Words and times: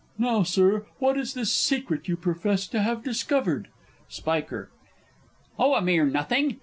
_)Now, 0.17 0.41
Sir, 0.41 0.87
what 0.97 1.15
is 1.15 1.35
this 1.35 1.53
secret 1.53 2.07
you 2.07 2.17
profess 2.17 2.65
to 2.69 2.81
have 2.81 3.03
discovered? 3.03 3.67
Spiker. 4.07 4.71
Oh, 5.59 5.75
a 5.75 5.81
mere 5.83 6.07
nothing. 6.07 6.57